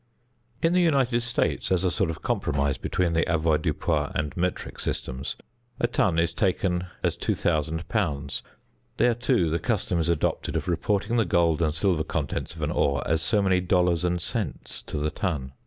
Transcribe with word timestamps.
In 0.63 0.73
the 0.73 0.81
United 0.81 1.21
States, 1.21 1.71
as 1.71 1.83
a 1.83 1.91
sort 1.91 2.09
of 2.09 2.23
compromise 2.23 2.79
between 2.79 3.13
the 3.13 3.23
avoirdupois 3.31 4.11
and 4.15 4.35
metric 4.35 4.79
systems, 4.79 5.35
a 5.79 5.85
ton 5.85 6.17
is 6.17 6.33
taken 6.33 6.87
as 7.03 7.15
2000 7.15 7.87
lbs. 7.87 8.41
There, 8.97 9.13
too, 9.13 9.51
the 9.51 9.59
custom 9.59 9.99
is 9.99 10.09
adopted 10.09 10.55
of 10.55 10.67
reporting 10.67 11.17
the 11.17 11.25
gold 11.25 11.61
and 11.61 11.75
silver 11.75 12.03
contents 12.03 12.55
of 12.55 12.63
an 12.63 12.71
ore 12.71 13.07
as 13.07 13.21
so 13.21 13.43
many 13.43 13.61
dollars 13.61 14.03
and 14.03 14.19
cents 14.19 14.81
to 14.87 14.97
the 14.97 15.11
ton. 15.11 15.53